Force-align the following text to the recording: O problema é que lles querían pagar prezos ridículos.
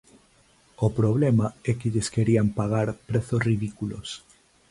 O 0.85 0.87
problema 0.99 1.47
é 1.69 1.71
que 1.79 1.91
lles 1.93 2.11
querían 2.15 2.47
pagar 2.59 2.87
prezos 3.09 3.41
ridículos. 3.49 4.07